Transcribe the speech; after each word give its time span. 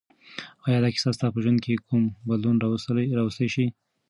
آیا 0.65 0.77
دا 0.83 0.89
کیسه 0.93 1.09
ستا 1.15 1.27
په 1.33 1.39
ژوند 1.43 1.59
کې 1.65 1.83
کوم 1.87 2.03
بدلون 2.29 2.55
راوستی 3.39 3.47
شي؟ 3.53 3.65